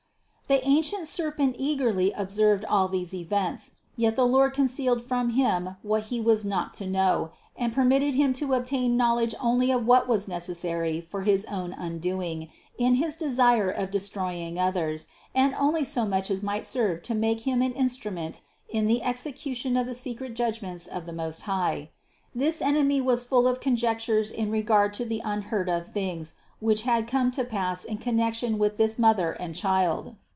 351. 0.51 0.75
The 0.75 0.79
ancient 0.81 1.07
serpent 1.07 1.55
eagerly 1.57 2.11
observed 2.11 2.65
all 2.65 2.89
these 2.89 3.13
events. 3.13 3.75
Yet 3.95 4.17
the 4.17 4.27
Lord 4.27 4.51
concealed 4.51 5.01
from 5.01 5.29
him 5.29 5.77
what 5.81 6.07
he 6.11 6.19
was 6.19 6.43
not 6.43 6.73
to 6.73 6.85
know, 6.85 7.31
and 7.55 7.71
permitted 7.73 8.15
him 8.15 8.33
to 8.33 8.53
obtain 8.53 8.97
knowledge 8.97 9.33
only 9.39 9.71
of 9.71 9.87
what 9.87 10.09
was 10.09 10.27
necessary 10.27 10.99
for 10.99 11.21
his 11.21 11.45
own 11.45 11.71
undoing 11.71 12.49
in 12.77 12.95
his 12.95 13.15
desire 13.15 13.69
of 13.69 13.91
destroying 13.91 14.59
others 14.59 15.07
and 15.33 15.55
only 15.55 15.85
so 15.85 16.03
much 16.05 16.29
as 16.29 16.43
might 16.43 16.65
serve 16.65 17.01
to 17.03 17.15
make 17.15 17.47
him 17.47 17.61
an 17.61 17.71
instrument 17.71 18.41
in 18.67 18.87
the 18.87 19.01
execution 19.03 19.77
of 19.77 19.87
the 19.87 19.95
secret 19.95 20.35
judgments 20.35 20.85
of 20.85 21.05
the 21.05 21.13
Most 21.13 21.43
High. 21.43 21.91
This 22.35 22.61
enemy 22.61 22.99
was 22.99 23.23
full 23.23 23.47
of 23.47 23.61
conjectures 23.61 24.29
in 24.31 24.51
regard 24.51 24.93
to 24.95 25.05
the 25.05 25.21
unheard 25.23 25.69
of 25.69 25.93
things, 25.93 26.35
which 26.59 26.81
had 26.81 27.07
come 27.07 27.31
to 27.31 27.45
pass 27.45 27.85
in 27.85 27.99
connection 27.99 28.57
with 28.57 28.75
this 28.75 28.99
Mother 28.99 29.31
and 29.31 29.55
Child. 29.55 30.17